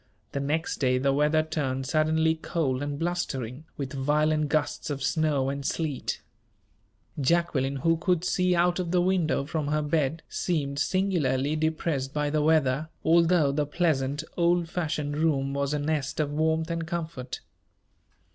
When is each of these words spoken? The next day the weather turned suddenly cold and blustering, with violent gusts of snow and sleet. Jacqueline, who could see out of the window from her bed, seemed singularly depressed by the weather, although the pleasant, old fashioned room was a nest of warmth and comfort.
The 0.31 0.39
next 0.39 0.77
day 0.77 0.97
the 0.97 1.13
weather 1.13 1.43
turned 1.43 1.85
suddenly 1.85 2.33
cold 2.33 2.81
and 2.81 2.97
blustering, 2.97 3.65
with 3.77 3.93
violent 3.93 4.49
gusts 4.49 4.89
of 4.89 5.03
snow 5.03 5.49
and 5.49 5.63
sleet. 5.63 6.23
Jacqueline, 7.19 7.75
who 7.75 7.97
could 7.97 8.23
see 8.25 8.55
out 8.55 8.79
of 8.79 8.89
the 8.89 8.99
window 8.99 9.45
from 9.45 9.67
her 9.67 9.83
bed, 9.83 10.23
seemed 10.27 10.79
singularly 10.79 11.55
depressed 11.55 12.15
by 12.15 12.31
the 12.31 12.41
weather, 12.41 12.89
although 13.05 13.51
the 13.51 13.67
pleasant, 13.67 14.23
old 14.35 14.67
fashioned 14.69 15.17
room 15.17 15.53
was 15.53 15.71
a 15.71 15.77
nest 15.77 16.19
of 16.19 16.31
warmth 16.33 16.71
and 16.71 16.87
comfort. 16.87 17.41